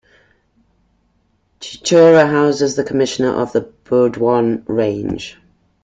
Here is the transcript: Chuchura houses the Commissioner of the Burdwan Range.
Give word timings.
Chuchura 1.59 2.25
houses 2.27 2.75
the 2.75 2.83
Commissioner 2.83 3.35
of 3.39 3.51
the 3.51 3.61
Burdwan 3.85 4.63
Range. 4.65 5.37